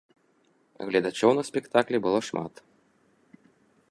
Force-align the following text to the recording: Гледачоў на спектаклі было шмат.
Гледачоў 0.91 1.31
на 1.41 1.43
спектаклі 1.51 1.97
было 2.07 2.19
шмат. 2.31 2.53